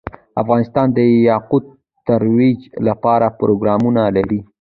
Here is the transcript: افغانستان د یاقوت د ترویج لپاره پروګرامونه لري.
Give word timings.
افغانستان 0.41 0.87
د 0.97 0.99
یاقوت 1.29 1.63
د 1.71 1.75
ترویج 2.07 2.59
لپاره 2.87 3.27
پروګرامونه 3.39 4.01
لري. 4.15 4.39